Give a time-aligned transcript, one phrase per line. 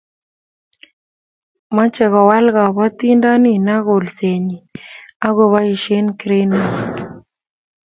[1.75, 4.63] mechei kowal kabotinde nino kolsenyin
[5.27, 6.93] akuboisie greenhouse